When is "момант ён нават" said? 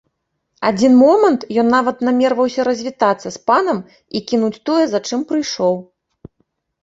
1.01-1.99